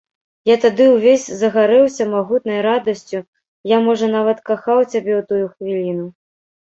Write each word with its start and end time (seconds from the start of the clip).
Я 0.49 0.53
тады 0.61 0.85
ўвесь 0.93 1.25
загарэўся 1.41 2.07
магутнай 2.15 2.59
радасцю, 2.69 3.19
я, 3.75 3.79
можа, 3.89 4.05
нават 4.17 4.37
кахаў 4.51 4.79
цябе 4.91 5.13
ў 5.21 5.27
тую 5.35 5.45
хвіліну. 5.53 6.05